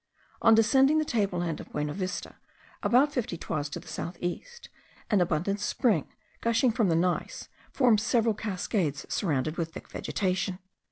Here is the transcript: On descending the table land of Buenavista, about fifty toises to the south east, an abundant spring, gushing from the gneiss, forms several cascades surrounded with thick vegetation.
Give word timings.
On 0.41 0.55
descending 0.55 0.97
the 0.97 1.05
table 1.05 1.37
land 1.37 1.59
of 1.59 1.69
Buenavista, 1.71 2.33
about 2.81 3.13
fifty 3.13 3.37
toises 3.37 3.69
to 3.69 3.79
the 3.79 3.87
south 3.87 4.17
east, 4.19 4.67
an 5.11 5.21
abundant 5.21 5.59
spring, 5.59 6.07
gushing 6.41 6.71
from 6.71 6.89
the 6.89 6.95
gneiss, 6.95 7.49
forms 7.71 8.01
several 8.01 8.33
cascades 8.33 9.05
surrounded 9.09 9.57
with 9.57 9.73
thick 9.75 9.87
vegetation. 9.91 10.57